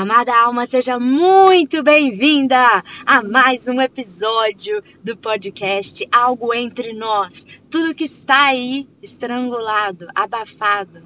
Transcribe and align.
Amada 0.00 0.32
alma, 0.32 0.64
seja 0.64 0.96
muito 0.96 1.82
bem-vinda 1.82 2.84
a 3.04 3.20
mais 3.20 3.66
um 3.66 3.80
episódio 3.80 4.80
do 5.02 5.16
podcast 5.16 6.06
Algo 6.12 6.54
Entre 6.54 6.92
Nós. 6.92 7.44
Tudo 7.68 7.96
que 7.96 8.04
está 8.04 8.44
aí 8.44 8.88
estrangulado, 9.02 10.06
abafado, 10.14 11.02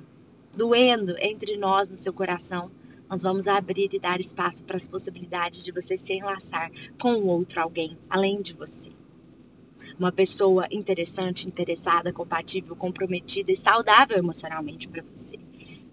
doendo 0.54 1.16
entre 1.20 1.56
nós 1.56 1.88
no 1.88 1.96
seu 1.96 2.12
coração, 2.12 2.70
nós 3.08 3.22
vamos 3.22 3.48
abrir 3.48 3.88
e 3.94 3.98
dar 3.98 4.20
espaço 4.20 4.62
para 4.62 4.76
as 4.76 4.86
possibilidades 4.86 5.64
de 5.64 5.72
você 5.72 5.96
se 5.96 6.12
enlaçar 6.12 6.70
com 7.00 7.14
outro 7.22 7.62
alguém 7.62 7.96
além 8.10 8.42
de 8.42 8.52
você. 8.52 8.90
Uma 9.98 10.12
pessoa 10.12 10.66
interessante, 10.70 11.48
interessada, 11.48 12.12
compatível, 12.12 12.76
comprometida 12.76 13.50
e 13.50 13.56
saudável 13.56 14.18
emocionalmente 14.18 14.86
para 14.86 15.02
você. 15.14 15.41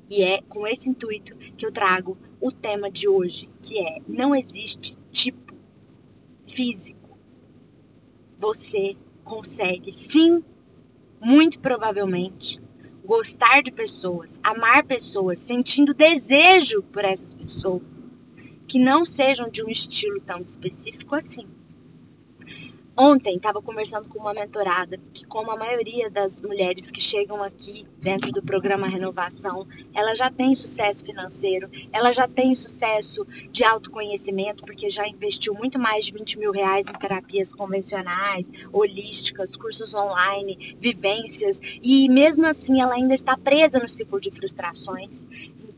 E 0.10 0.24
é 0.24 0.42
com 0.42 0.66
esse 0.66 0.90
intuito 0.90 1.36
que 1.56 1.66
eu 1.66 1.72
trago 1.72 2.18
o 2.42 2.52
tema 2.52 2.90
de 2.90 3.08
hoje, 3.08 3.48
que 3.62 3.80
é: 3.80 4.02
não 4.08 4.36
existe 4.36 4.98
tipo 5.12 5.54
físico. 6.48 7.18
Você 8.38 8.98
consegue, 9.24 9.92
sim, 9.92 10.44
muito 11.22 11.60
provavelmente, 11.60 12.60
gostar 13.06 13.62
de 13.62 13.72
pessoas, 13.72 14.40
amar 14.42 14.84
pessoas, 14.84 15.38
sentindo 15.38 15.94
desejo 15.94 16.82
por 16.84 17.06
essas 17.06 17.34
pessoas, 17.34 18.04
que 18.68 18.80
não 18.80 19.06
sejam 19.06 19.50
de 19.50 19.64
um 19.64 19.70
estilo 19.70 20.20
tão 20.22 20.42
específico 20.42 21.14
assim. 21.14 21.48
Ontem 23.02 23.38
estava 23.38 23.62
conversando 23.62 24.10
com 24.10 24.20
uma 24.20 24.34
mentorada 24.34 25.00
que, 25.14 25.26
como 25.26 25.50
a 25.52 25.56
maioria 25.56 26.10
das 26.10 26.42
mulheres 26.42 26.92
que 26.92 27.00
chegam 27.00 27.42
aqui 27.42 27.88
dentro 27.98 28.30
do 28.30 28.44
programa 28.44 28.90
Renovação, 28.90 29.66
ela 29.94 30.14
já 30.14 30.30
tem 30.30 30.54
sucesso 30.54 31.06
financeiro, 31.06 31.70
ela 31.94 32.12
já 32.12 32.28
tem 32.28 32.54
sucesso 32.54 33.26
de 33.54 33.64
autoconhecimento, 33.64 34.66
porque 34.66 34.90
já 34.90 35.08
investiu 35.08 35.54
muito 35.54 35.80
mais 35.80 36.04
de 36.04 36.12
20 36.12 36.40
mil 36.40 36.52
reais 36.52 36.88
em 36.90 37.00
terapias 37.00 37.54
convencionais, 37.54 38.50
holísticas, 38.70 39.56
cursos 39.56 39.94
online, 39.94 40.76
vivências, 40.78 41.62
e 41.82 42.10
mesmo 42.10 42.46
assim 42.46 42.82
ela 42.82 42.96
ainda 42.96 43.14
está 43.14 43.38
presa 43.38 43.80
no 43.80 43.88
ciclo 43.88 44.20
de 44.20 44.30
frustrações. 44.30 45.26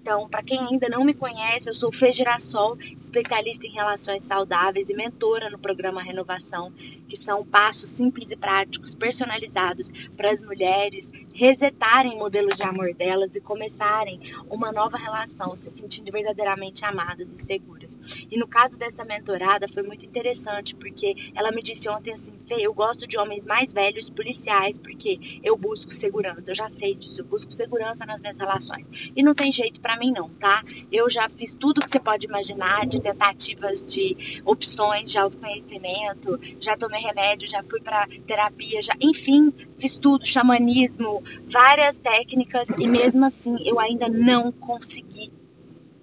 Então, 0.02 0.28
para 0.28 0.42
quem 0.42 0.58
ainda 0.58 0.90
não 0.90 1.04
me 1.04 1.14
conhece, 1.14 1.70
eu 1.70 1.76
sou 1.76 1.92
Fê 1.92 2.12
Girassol, 2.12 2.76
especialista 3.00 3.68
em 3.68 3.72
relações 3.72 4.24
saudáveis 4.24 4.90
e 4.90 4.96
mentora 4.96 5.48
no 5.48 5.60
programa 5.60 6.02
Renovação, 6.02 6.74
que 7.08 7.16
são 7.16 7.46
passos 7.46 7.92
simples 7.92 8.32
e 8.32 8.36
práticos, 8.36 8.96
personalizados 8.96 9.92
para 10.18 10.32
as 10.32 10.42
mulheres 10.42 11.12
resetarem 11.42 12.14
o 12.14 12.20
modelo 12.20 12.50
de 12.50 12.62
amor 12.62 12.94
delas 12.94 13.34
e 13.34 13.42
começarem 13.42 14.20
uma 14.48 14.72
nova 14.72 14.96
relação, 14.96 15.56
se 15.56 15.72
sentindo 15.72 16.12
verdadeiramente 16.12 16.86
amadas 16.86 17.34
e 17.34 17.44
seguras. 17.44 17.98
E 18.30 18.38
no 18.38 18.48
caso 18.48 18.78
dessa 18.78 19.04
mentorada 19.04 19.68
foi 19.68 19.82
muito 19.82 20.06
interessante, 20.06 20.76
porque 20.76 21.16
ela 21.34 21.52
me 21.52 21.64
disse 21.64 21.90
ontem 21.90 22.14
assim, 22.14 22.34
Fê, 22.48 22.58
eu 22.60 22.72
gosto 22.72 23.08
de 23.08 23.18
homens 23.18 23.48
mais 23.48 23.74
velhos, 23.74 24.08
policiais, 24.08 24.78
porque 24.78 25.42
eu 25.44 25.58
busco 25.58 25.92
segurança, 25.92 26.52
eu 26.52 26.56
já 26.56 26.70
sei 26.70 26.94
disso, 26.94 27.22
eu 27.22 27.26
busco 27.26 27.52
segurança 27.52 28.06
nas 28.06 28.22
minhas 28.22 28.38
relações. 28.38 28.88
E 29.16 29.24
não 29.24 29.34
tem 29.34 29.52
jeito 29.52 29.82
para 29.82 29.98
mim 29.98 30.12
não, 30.12 30.30
tá? 30.30 30.64
Eu 30.92 31.10
já 31.10 31.28
fiz 31.28 31.56
tudo 31.56 31.82
que 31.82 31.90
você 31.90 32.00
pode 32.00 32.28
imaginar 32.28 32.86
de 32.86 33.02
tentativas 33.02 33.82
de 33.82 34.44
opções 34.46 35.10
de 35.10 35.18
autoconhecimento, 35.18 36.40
já 36.60 36.78
tomei 36.78 37.02
remédio, 37.02 37.48
já 37.48 37.64
fui 37.64 37.82
para 37.82 38.08
terapia, 38.28 38.80
já, 38.80 38.94
enfim, 39.02 39.52
fiz 39.80 39.98
tudo, 39.98 40.24
xamanismo, 40.24 41.24
várias 41.46 41.96
técnicas 41.98 42.68
e 42.70 42.88
mesmo 42.88 43.26
assim 43.26 43.58
eu 43.66 43.80
ainda 43.80 44.08
não 44.10 44.52
consegui 44.52 45.32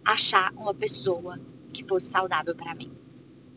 achar 0.04 0.52
uma 0.56 0.74
pessoa 0.74 1.38
que 1.72 1.84
fosse 1.84 2.06
saudável 2.06 2.54
para 2.54 2.74
mim. 2.74 2.90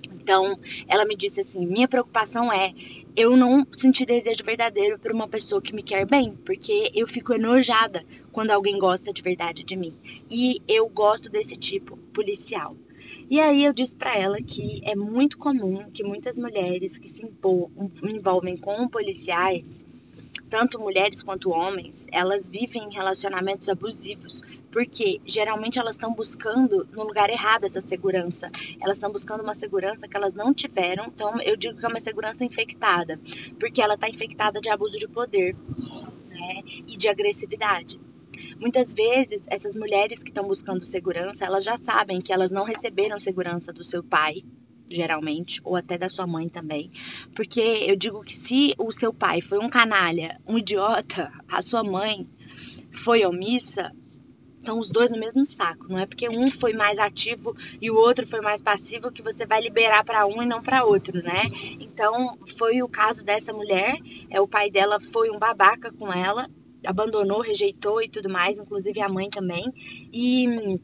Então, 0.09 0.57
ela 0.87 1.05
me 1.05 1.15
disse 1.15 1.39
assim: 1.39 1.65
minha 1.65 1.87
preocupação 1.87 2.51
é 2.51 2.73
eu 3.15 3.35
não 3.35 3.65
sentir 3.71 4.05
desejo 4.05 4.43
verdadeiro 4.43 4.97
por 4.99 5.11
uma 5.11 5.27
pessoa 5.27 5.61
que 5.61 5.73
me 5.73 5.83
quer 5.83 6.05
bem, 6.05 6.33
porque 6.45 6.91
eu 6.93 7.07
fico 7.07 7.33
enojada 7.33 8.05
quando 8.31 8.51
alguém 8.51 8.77
gosta 8.77 9.11
de 9.11 9.21
verdade 9.21 9.63
de 9.63 9.75
mim. 9.75 9.93
E 10.29 10.61
eu 10.67 10.87
gosto 10.87 11.29
desse 11.29 11.57
tipo 11.57 11.97
policial. 12.13 12.75
E 13.29 13.39
aí 13.39 13.63
eu 13.63 13.73
disse 13.73 13.95
para 13.95 14.17
ela 14.17 14.41
que 14.41 14.81
é 14.83 14.95
muito 14.95 15.37
comum 15.37 15.89
que 15.91 16.03
muitas 16.03 16.37
mulheres 16.37 16.97
que 16.97 17.09
se 17.09 17.25
envolvem 18.03 18.57
com 18.57 18.87
policiais, 18.87 19.85
tanto 20.51 20.77
mulheres 20.77 21.23
quanto 21.23 21.49
homens, 21.49 22.05
elas 22.11 22.45
vivem 22.45 22.83
em 22.83 22.93
relacionamentos 22.93 23.69
abusivos, 23.69 24.43
porque 24.69 25.21
geralmente 25.25 25.79
elas 25.79 25.95
estão 25.95 26.13
buscando 26.13 26.85
no 26.91 27.03
lugar 27.05 27.29
errado 27.29 27.63
essa 27.63 27.79
segurança. 27.79 28.51
Elas 28.81 28.97
estão 28.97 29.09
buscando 29.09 29.41
uma 29.43 29.55
segurança 29.55 30.09
que 30.09 30.17
elas 30.17 30.33
não 30.33 30.53
tiveram, 30.53 31.05
então 31.05 31.39
eu 31.39 31.55
digo 31.55 31.79
que 31.79 31.85
é 31.85 31.87
uma 31.87 32.01
segurança 32.01 32.43
infectada, 32.43 33.17
porque 33.57 33.81
ela 33.81 33.93
está 33.93 34.09
infectada 34.09 34.59
de 34.59 34.69
abuso 34.69 34.97
de 34.97 35.07
poder 35.07 35.55
né, 36.29 36.61
e 36.85 36.97
de 36.97 37.07
agressividade. 37.07 37.97
Muitas 38.59 38.93
vezes, 38.93 39.47
essas 39.49 39.77
mulheres 39.77 40.21
que 40.21 40.31
estão 40.31 40.45
buscando 40.45 40.83
segurança, 40.83 41.45
elas 41.45 41.63
já 41.63 41.77
sabem 41.77 42.19
que 42.19 42.33
elas 42.33 42.51
não 42.51 42.65
receberam 42.65 43.17
segurança 43.17 43.71
do 43.71 43.85
seu 43.85 44.03
pai, 44.03 44.43
geralmente, 44.95 45.61
ou 45.63 45.75
até 45.75 45.97
da 45.97 46.09
sua 46.09 46.27
mãe 46.27 46.49
também. 46.49 46.91
Porque 47.35 47.59
eu 47.59 47.95
digo 47.95 48.21
que 48.21 48.33
se 48.33 48.73
o 48.77 48.91
seu 48.91 49.13
pai 49.13 49.41
foi 49.41 49.59
um 49.59 49.69
canalha, 49.69 50.39
um 50.47 50.57
idiota, 50.57 51.31
a 51.47 51.61
sua 51.61 51.83
mãe 51.83 52.29
foi 52.91 53.25
omissa, 53.25 53.91
estão 54.61 54.79
os 54.79 54.89
dois 54.89 55.11
no 55.11 55.19
mesmo 55.19 55.45
saco. 55.45 55.87
Não 55.89 55.97
é 55.97 56.05
porque 56.05 56.29
um 56.29 56.49
foi 56.49 56.73
mais 56.73 56.99
ativo 56.99 57.55
e 57.81 57.89
o 57.89 57.95
outro 57.95 58.27
foi 58.27 58.41
mais 58.41 58.61
passivo 58.61 59.11
que 59.11 59.21
você 59.21 59.45
vai 59.45 59.61
liberar 59.61 60.03
para 60.03 60.25
um 60.25 60.41
e 60.41 60.45
não 60.45 60.61
para 60.61 60.85
outro, 60.85 61.21
né? 61.21 61.43
Então, 61.79 62.37
foi 62.57 62.81
o 62.81 62.87
caso 62.87 63.25
dessa 63.25 63.51
mulher. 63.51 63.97
É 64.29 64.39
o 64.39 64.47
pai 64.47 64.69
dela 64.69 64.99
foi 64.99 65.29
um 65.31 65.39
babaca 65.39 65.91
com 65.91 66.13
ela, 66.13 66.49
abandonou, 66.85 67.41
rejeitou 67.41 68.01
e 68.01 68.07
tudo 68.07 68.29
mais, 68.29 68.57
inclusive 68.57 69.01
a 69.01 69.09
mãe 69.09 69.29
também. 69.29 69.65
E 70.13 70.79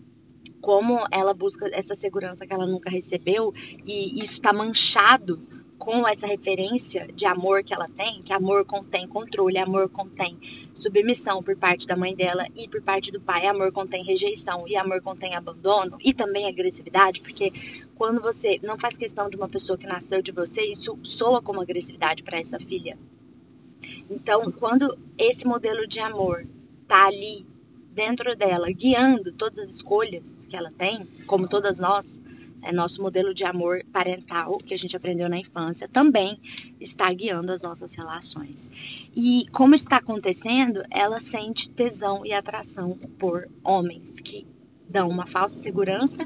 como 0.68 1.00
ela 1.10 1.34
busca 1.34 1.66
essa 1.72 1.96
segurança 1.96 2.46
que 2.46 2.52
ela 2.52 2.66
nunca 2.66 2.90
recebeu 2.90 3.54
e 3.86 4.22
isso 4.22 4.34
está 4.34 4.52
manchado 4.52 5.42
com 5.78 6.06
essa 6.06 6.28
referência 6.28 7.08
de 7.16 7.26
amor 7.26 7.64
que 7.64 7.74
ela 7.74 7.88
tem, 7.88 8.22
que 8.22 8.34
amor 8.34 8.66
contém 8.66 9.08
controle, 9.08 9.58
amor 9.58 9.88
contém 9.88 10.38
submissão 10.74 11.42
por 11.42 11.56
parte 11.56 11.88
da 11.88 11.96
mãe 11.96 12.14
dela 12.14 12.46
e 12.54 12.68
por 12.68 12.82
parte 12.82 13.14
do 13.14 13.22
pai, 13.22 13.48
amor 13.48 13.72
contém 13.72 14.04
rejeição 14.04 14.68
e 14.68 14.76
amor 14.76 15.02
contém 15.02 15.36
abandono 15.36 15.98
e 16.04 16.14
também 16.14 16.50
agressividade, 16.50 17.22
porque 17.22 17.54
quando 17.96 18.22
você 18.22 18.60
não 18.62 18.78
faz 18.78 18.98
questão 18.98 19.30
de 19.30 19.38
uma 19.38 19.48
pessoa 19.48 19.78
que 19.78 19.88
nasceu 19.88 20.22
de 20.22 20.34
você, 20.34 20.64
isso 20.64 21.00
soa 21.02 21.42
como 21.42 21.62
agressividade 21.62 22.24
para 22.24 22.40
essa 22.40 22.60
filha. 22.60 23.00
Então, 24.10 24.52
quando 24.52 25.00
esse 25.18 25.48
modelo 25.48 25.88
de 25.88 26.02
amor 26.02 26.46
tá 26.90 27.08
ali 27.08 27.48
dentro 27.98 28.36
dela, 28.36 28.72
guiando 28.72 29.32
todas 29.32 29.58
as 29.58 29.70
escolhas 29.72 30.46
que 30.46 30.56
ela 30.56 30.72
tem, 30.78 31.08
como 31.26 31.48
todas 31.48 31.80
nós, 31.80 32.22
é 32.62 32.72
nosso 32.72 33.02
modelo 33.02 33.34
de 33.34 33.44
amor 33.44 33.84
parental 33.92 34.60
que 34.60 34.72
a 34.72 34.78
gente 34.78 34.96
aprendeu 34.96 35.28
na 35.28 35.40
infância 35.40 35.88
também 35.88 36.40
está 36.80 37.12
guiando 37.12 37.52
as 37.52 37.64
nossas 37.64 37.96
relações. 37.96 38.70
E 39.16 39.48
como 39.52 39.74
está 39.74 39.98
acontecendo, 39.98 40.84
ela 40.92 41.20
sente 41.20 41.72
tesão 41.72 42.24
e 42.24 42.34
atração 42.34 43.00
por 43.18 43.50
homens 43.64 44.20
que 44.20 44.46
dão 44.88 45.10
uma 45.10 45.26
falsa 45.26 45.58
segurança 45.58 46.24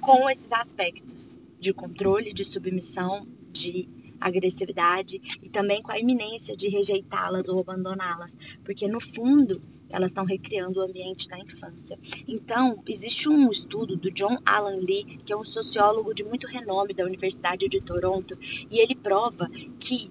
com 0.00 0.30
esses 0.30 0.50
aspectos 0.50 1.38
de 1.60 1.74
controle, 1.74 2.32
de 2.32 2.44
submissão, 2.44 3.26
de 3.52 3.86
agressividade 4.26 5.20
e 5.42 5.48
também 5.48 5.82
com 5.82 5.92
a 5.92 5.98
iminência 5.98 6.56
de 6.56 6.68
rejeitá-las 6.68 7.48
ou 7.48 7.60
abandoná-las, 7.60 8.36
porque 8.64 8.88
no 8.88 9.00
fundo 9.00 9.60
elas 9.92 10.10
estão 10.10 10.24
recriando 10.24 10.80
o 10.80 10.82
ambiente 10.82 11.28
da 11.28 11.38
infância. 11.38 11.98
Então, 12.26 12.82
existe 12.88 13.28
um 13.28 13.50
estudo 13.50 13.94
do 13.94 14.10
John 14.10 14.38
Alan 14.44 14.76
Lee, 14.76 15.20
que 15.24 15.32
é 15.32 15.36
um 15.36 15.44
sociólogo 15.44 16.14
de 16.14 16.24
muito 16.24 16.46
renome 16.46 16.94
da 16.94 17.04
Universidade 17.04 17.68
de 17.68 17.80
Toronto, 17.80 18.38
e 18.70 18.78
ele 18.78 18.94
prova 18.94 19.50
que 19.78 20.10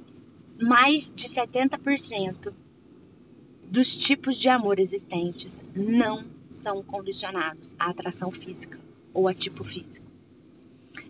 mais 0.61 1.11
de 1.11 1.27
70% 1.27 2.53
dos 3.67 3.95
tipos 3.95 4.37
de 4.37 4.49
amor 4.49 4.79
existentes 4.79 5.63
não 5.73 6.25
são 6.49 6.83
condicionados 6.83 7.73
à 7.79 7.89
atração 7.89 8.29
física 8.29 8.79
ou 9.13 9.27
a 9.27 9.33
tipo 9.33 9.63
físico. 9.63 10.10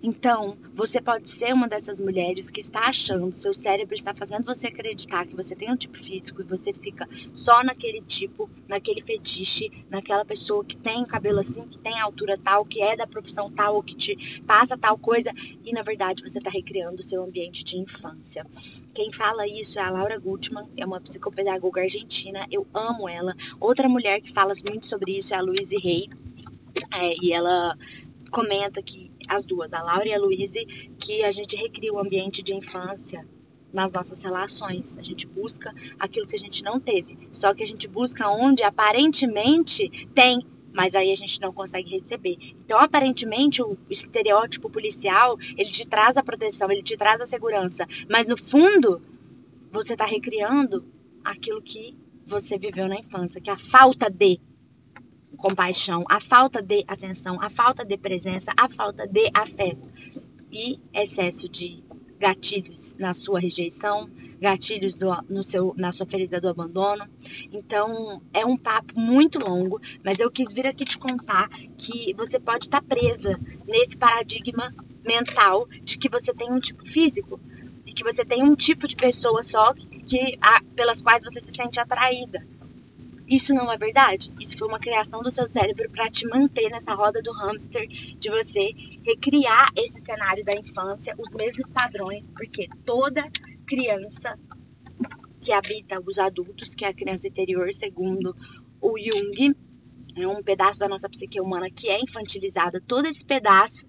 Então, 0.04 0.58
você 0.74 1.02
pode 1.02 1.30
ser 1.30 1.54
uma 1.54 1.68
dessas 1.68 2.00
mulheres 2.00 2.50
que 2.50 2.60
está 2.60 2.88
achando, 2.88 3.36
seu 3.36 3.54
cérebro 3.54 3.96
está 3.96 4.14
fazendo 4.14 4.46
você 4.46 4.68
acreditar 4.68 5.26
que 5.26 5.36
você 5.36 5.56
tem 5.56 5.72
um 5.72 5.76
tipo 5.76 5.98
físico 5.98 6.42
e 6.42 6.46
você 6.46 6.74
fica 6.74 7.08
só 7.34 7.64
naquele 7.64 8.02
tipo, 8.02 8.50
naquele 8.68 9.02
fetiche, 9.02 9.72
naquela 9.90 10.26
pessoa 10.26 10.66
que 10.66 10.78
tem 10.78 11.06
cabelo 11.06 11.40
assim, 11.40 11.68
que 11.68 11.78
tem 11.78 12.00
altura 12.00 12.38
tal, 12.38 12.66
que 12.66 12.82
é 12.82 12.96
da 12.96 13.08
profissão 13.08 13.52
tal, 13.52 13.76
ou 13.76 13.84
que 13.84 13.96
te 13.96 14.42
passa 14.46 14.78
tal 14.78 14.98
coisa, 14.98 15.32
e 15.64 15.72
na 15.72 15.84
verdade 15.84 16.24
você 16.24 16.38
está 16.38 16.50
recriando 16.50 17.00
o 17.00 17.04
seu 17.04 17.24
ambiente 17.24 17.64
de 17.64 17.78
infância. 17.78 18.46
Quem 18.94 19.12
fala 19.12 19.48
isso 19.48 19.80
é 19.80 19.84
a 19.84 19.92
Laura 19.92 20.18
Gutman, 20.18 20.68
é 20.78 20.86
uma 20.86 21.02
psicopedagoga 21.02 21.82
argentina, 21.82 22.48
eu 22.52 22.68
amo 22.74 23.08
ela. 23.08 23.36
Outra 23.60 23.88
mulher 23.88 24.22
que 24.22 24.32
fala 24.32 24.54
muito 24.68 24.86
sobre 24.88 25.18
isso 25.18 25.34
é 25.34 25.38
a 25.38 25.42
Louise 25.42 25.76
Hay, 25.76 26.08
é, 26.94 27.14
e 27.22 27.34
ela 27.34 27.78
comenta 28.32 28.82
que 28.82 29.11
as 29.32 29.46
duas, 29.46 29.72
a 29.72 29.82
Laura 29.82 30.08
e 30.08 30.14
a 30.14 30.20
Luíse, 30.20 30.66
que 31.00 31.24
a 31.24 31.32
gente 31.32 31.56
recria 31.56 31.94
o 31.94 32.00
ambiente 32.00 32.44
de 32.44 32.54
infância 32.54 33.26
nas 33.74 33.94
nossas 33.94 34.22
relações. 34.22 34.98
A 34.98 35.04
gente 35.04 35.26
busca 35.26 35.74
aquilo 35.98 36.28
que 36.28 36.36
a 36.36 36.40
gente 36.40 36.62
não 36.62 36.80
teve. 36.80 37.18
Só 37.32 37.54
que 37.54 37.64
a 37.64 37.68
gente 37.68 37.88
busca 37.88 38.28
onde 38.30 38.62
aparentemente 38.62 39.90
tem, 40.14 40.46
mas 40.74 40.96
aí 40.96 41.12
a 41.12 41.16
gente 41.16 41.40
não 41.40 41.54
consegue 41.54 41.92
receber. 41.92 42.38
Então, 42.66 42.78
aparentemente, 42.78 43.62
o 43.62 43.78
estereótipo 43.90 44.70
policial, 44.70 45.38
ele 45.58 45.70
te 45.70 45.88
traz 45.88 46.18
a 46.18 46.24
proteção, 46.24 46.70
ele 46.70 46.84
te 46.84 46.98
traz 46.98 47.22
a 47.22 47.26
segurança, 47.26 47.88
mas 48.10 48.28
no 48.28 48.36
fundo, 48.36 49.02
você 49.72 49.94
está 49.94 50.06
recriando 50.06 50.86
aquilo 51.24 51.62
que 51.62 51.96
você 52.26 52.58
viveu 52.58 52.90
na 52.90 53.00
infância, 53.00 53.40
que 53.40 53.50
é 53.50 53.54
a 53.54 53.58
falta 53.58 54.10
de 54.10 54.40
compaixão, 55.38 56.04
a 56.10 56.20
falta 56.20 56.62
de 56.62 56.84
atenção, 56.88 57.42
a 57.42 57.50
falta 57.50 57.86
de 57.86 57.98
presença, 57.98 58.52
a 58.56 58.70
falta 58.70 59.08
de 59.08 59.30
afeto 59.34 59.90
e 60.52 60.80
excesso 60.94 61.50
de 61.50 61.84
gatilhos 62.20 62.96
na 63.00 63.14
sua 63.14 63.40
rejeição, 63.40 64.08
gatilhos 64.40 64.94
do, 64.94 65.10
no 65.28 65.44
seu, 65.44 65.74
na 65.76 65.92
sua 65.92 66.06
ferida 66.06 66.40
do 66.40 66.48
abandono. 66.48 67.08
Então, 67.52 68.22
é 68.32 68.46
um 68.46 68.56
papo 68.56 69.00
muito 69.00 69.40
longo, 69.40 69.82
mas 70.04 70.20
eu 70.20 70.30
quis 70.30 70.52
vir 70.52 70.68
aqui 70.68 70.86
te 70.86 71.00
contar 71.00 71.50
que 71.78 72.14
você 72.14 72.40
pode 72.40 72.66
estar 72.66 72.82
presa 72.84 73.40
nesse 73.68 73.98
paradigma 73.98 74.74
mental 75.04 75.68
de 75.84 75.98
que 75.98 76.10
você 76.10 76.32
tem 76.34 76.52
um 76.52 76.60
tipo 76.60 76.88
físico 76.88 77.40
e 77.86 77.94
que 77.94 78.04
você 78.04 78.24
tem 78.24 78.44
um 78.44 78.56
tipo 78.56 78.88
de 78.88 78.96
pessoa 78.96 79.42
só 79.42 79.74
que 80.06 80.38
a, 80.42 80.62
pelas 80.76 81.02
quais 81.02 81.24
você 81.24 81.42
se 81.42 81.52
sente 81.52 81.80
atraída. 81.80 82.46
Isso 83.32 83.54
não 83.54 83.72
é 83.72 83.78
verdade. 83.78 84.30
Isso 84.42 84.58
foi 84.58 84.68
uma 84.68 84.78
criação 84.78 85.22
do 85.22 85.32
seu 85.32 85.48
cérebro 85.48 85.90
para 85.90 86.12
te 86.12 86.28
manter 86.28 86.70
nessa 86.70 86.94
roda 86.94 87.22
do 87.22 87.32
hamster, 87.32 87.88
de 87.88 88.30
você 88.30 88.74
recriar 89.06 89.70
esse 89.74 90.02
cenário 90.02 90.44
da 90.44 90.54
infância, 90.54 91.16
os 91.18 91.32
mesmos 91.32 91.70
padrões, 91.70 92.30
porque 92.32 92.68
toda 92.86 93.24
criança 93.66 94.38
que 95.40 95.54
habita 95.54 96.02
os 96.06 96.20
adultos, 96.20 96.76
que 96.76 96.84
é 96.84 96.90
a 96.90 96.94
criança 96.94 97.30
interior, 97.30 97.72
segundo 97.72 98.36
o 98.82 99.00
Jung, 99.00 99.56
é 100.14 100.28
um 100.28 100.44
pedaço 100.44 100.82
da 100.82 100.90
nossa 100.90 101.08
psique 101.08 101.40
humana 101.40 101.70
que 101.72 101.88
é 101.88 102.02
infantilizada, 102.02 102.84
todo 102.86 103.06
esse 103.06 103.24
pedaço 103.24 103.88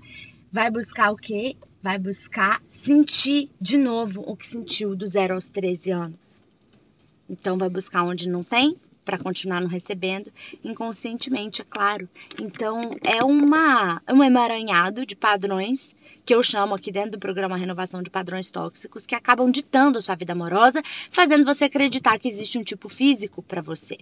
vai 0.53 0.71
buscar 0.71 1.11
o 1.11 1.17
quê? 1.17 1.57
Vai 1.83 1.99
buscar 1.99 2.63
sentir 2.69 3.51
de 3.61 3.77
novo 3.77 4.23
o 4.25 4.37
que 4.37 4.47
sentiu 4.47 4.95
do 4.95 5.05
zero 5.05 5.35
aos 5.35 5.49
13 5.49 5.91
anos. 5.91 6.41
Então 7.29 7.59
vai 7.59 7.69
buscar 7.69 8.05
onde 8.05 8.29
não 8.29 8.45
tem, 8.45 8.79
para 9.05 9.19
continuar 9.19 9.61
não 9.61 9.69
recebendo, 9.69 10.33
inconscientemente, 10.65 11.63
é 11.63 11.65
claro. 11.65 12.09
Então, 12.41 12.97
é 13.05 13.25
uma, 13.25 14.01
um 14.09 14.23
emaranhado 14.23 15.05
de 15.05 15.17
padrões 15.17 15.95
que 16.25 16.35
eu 16.35 16.43
chamo 16.43 16.75
aqui 16.75 16.93
dentro 16.93 17.13
do 17.13 17.19
programa 17.19 17.57
Renovação 17.57 18.03
de 18.03 18.11
Padrões 18.11 18.51
Tóxicos, 18.51 19.05
que 19.05 19.15
acabam 19.15 19.51
ditando 19.51 19.99
a 19.99 20.03
sua 20.03 20.15
vida 20.15 20.33
amorosa, 20.33 20.83
fazendo 21.11 21.45
você 21.45 21.65
acreditar 21.65 22.19
que 22.19 22.29
existe 22.29 22.59
um 22.59 22.63
tipo 22.63 22.89
físico 22.89 23.43
para 23.43 23.61
você. 23.61 23.99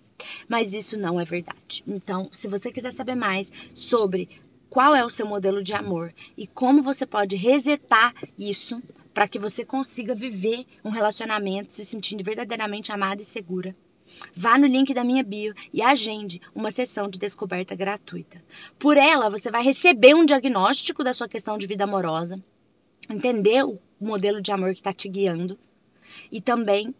Mas 0.49 0.75
isso 0.75 0.99
não 0.99 1.19
é 1.19 1.25
verdade. 1.25 1.83
Então, 1.87 2.29
se 2.31 2.47
você 2.47 2.71
quiser 2.71 2.93
saber 2.93 3.15
mais 3.15 3.51
sobre 3.75 4.29
qual 4.69 4.95
é 4.95 5.05
o 5.05 5.11
seu 5.11 5.27
modelo 5.27 5.63
de 5.63 5.73
amor 5.73 6.13
e 6.37 6.47
como 6.47 6.83
você 6.83 7.07
pode 7.07 7.37
resetar 7.37 8.15
isso 8.39 8.83
para 9.15 9.27
que 9.27 9.39
você 9.39 9.65
consiga 9.65 10.15
viver 10.15 10.67
um 10.85 10.91
relacionamento 10.91 11.73
se 11.73 11.85
sentindo 11.85 12.23
verdadeiramente 12.23 12.93
amada 12.93 13.23
e 13.23 13.25
segura 13.25 13.75
Vá 14.35 14.59
no 14.59 14.67
link 14.67 14.93
da 14.95 15.05
minha 15.05 15.23
bio 15.23 15.55
e 15.73 15.83
agende 15.83 16.41
uma 16.55 16.71
sessão 16.71 17.09
de 17.09 17.19
descoberta 17.19 17.75
gratuita. 17.75 18.43
Por 18.79 18.97
ela, 18.97 19.31
você 19.31 19.51
vai 19.51 19.63
receber 19.63 20.15
um 20.15 20.25
diagnóstico 20.25 21.05
da 21.05 21.13
sua 21.13 21.29
questão 21.29 21.59
de 21.59 21.67
vida 21.67 21.85
amorosa, 21.85 22.43
entender 23.09 23.65
o 23.65 23.79
modelo 24.01 24.41
de 24.41 24.53
amor 24.53 24.73
que 24.73 24.81
está 24.81 24.93
te 24.93 25.09
guiando 25.09 25.59
e 26.31 26.41
também 26.41 26.95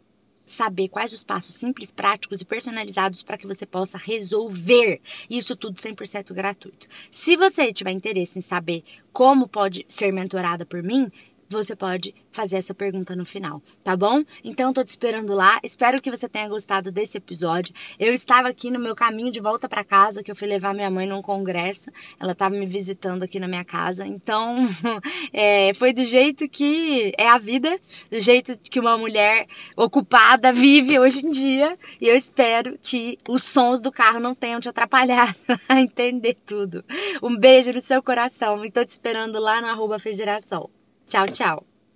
saber 0.51 0.89
quais 0.89 1.13
os 1.13 1.23
passos 1.23 1.55
simples, 1.55 1.93
práticos 1.93 2.41
e 2.41 2.45
personalizados 2.45 3.23
para 3.23 3.39
que 3.39 3.47
você 3.47 3.65
possa 3.65 3.97
resolver 3.97 5.01
isso 5.29 5.55
tudo 5.55 5.81
100% 5.81 6.35
gratuito. 6.35 6.89
Se 7.11 7.37
você 7.37 7.73
tiver 7.73 7.93
interesse 7.93 8.39
em 8.39 8.43
saber 8.43 8.83
como 9.13 9.47
pode 9.47 9.87
ser 9.89 10.13
mentorada 10.13 10.67
por 10.67 10.83
mim, 10.83 11.11
você 11.51 11.75
pode 11.75 12.15
fazer 12.31 12.57
essa 12.57 12.73
pergunta 12.73 13.17
no 13.17 13.25
final, 13.25 13.61
tá 13.83 13.97
bom? 13.97 14.23
Então 14.45 14.73
tô 14.73 14.85
te 14.85 14.89
esperando 14.89 15.35
lá. 15.35 15.59
Espero 15.65 16.01
que 16.01 16.11
você 16.11 16.29
tenha 16.29 16.49
gostado 16.49 16.93
desse 16.93 17.19
episódio. 17.19 17.75
Eu 17.99 18.15
estava 18.15 18.49
aqui 18.49 18.71
no 18.71 18.79
meu 18.79 18.95
caminho 18.95 19.33
de 19.33 19.41
volta 19.41 19.69
para 19.69 19.83
casa, 19.83 20.23
que 20.23 20.31
eu 20.31 20.37
fui 20.37 20.47
levar 20.47 20.73
minha 20.73 20.89
mãe 20.89 21.07
num 21.07 21.21
congresso. 21.21 21.91
Ela 22.21 22.33
estava 22.33 22.55
me 22.55 22.67
visitando 22.67 23.25
aqui 23.25 23.41
na 23.41 23.49
minha 23.49 23.65
casa. 23.65 24.07
Então, 24.07 24.69
é, 25.33 25.75
foi 25.75 25.93
do 25.93 26.05
jeito 26.05 26.49
que 26.49 27.13
é 27.19 27.29
a 27.29 27.39
vida, 27.39 27.79
do 28.11 28.21
jeito 28.21 28.57
que 28.59 28.79
uma 28.79 28.97
mulher 28.97 29.47
ocupada 29.77 30.53
vive 30.53 31.01
hoje 31.01 31.27
em 31.27 31.31
dia. 31.31 31.77
E 32.01 32.07
eu 32.07 32.15
espero 32.15 32.79
que 32.81 33.19
os 33.29 33.43
sons 33.43 33.81
do 33.81 33.91
carro 33.91 34.21
não 34.21 34.37
tenham 34.37 34.61
te 34.61 34.69
atrapalhado 34.69 35.35
a 35.69 35.81
entender 35.81 36.37
tudo. 36.47 36.85
Um 37.21 37.37
beijo 37.37 37.73
no 37.73 37.81
seu 37.81 38.01
coração 38.01 38.65
e 38.65 38.71
tô 38.71 38.85
te 38.85 38.91
esperando 38.91 39.41
lá 39.41 39.61
no 39.61 39.67
arroba 39.67 39.99
Federação. 39.99 40.71
Tchau, 41.11 41.27
tchau. 41.29 41.70